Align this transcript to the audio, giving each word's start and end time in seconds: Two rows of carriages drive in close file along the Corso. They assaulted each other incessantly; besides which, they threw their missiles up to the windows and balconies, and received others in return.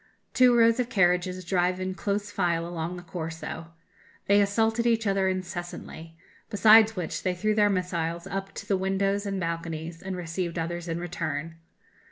Two 0.33 0.57
rows 0.57 0.79
of 0.79 0.89
carriages 0.89 1.45
drive 1.45 1.79
in 1.79 1.93
close 1.93 2.31
file 2.31 2.65
along 2.67 2.97
the 2.97 3.03
Corso. 3.03 3.67
They 4.25 4.41
assaulted 4.41 4.87
each 4.87 5.05
other 5.05 5.27
incessantly; 5.27 6.17
besides 6.49 6.95
which, 6.95 7.21
they 7.21 7.35
threw 7.35 7.53
their 7.53 7.69
missiles 7.69 8.25
up 8.25 8.51
to 8.55 8.65
the 8.67 8.77
windows 8.77 9.27
and 9.27 9.39
balconies, 9.39 10.01
and 10.01 10.17
received 10.17 10.57
others 10.57 10.87
in 10.87 10.99
return. 10.99 11.57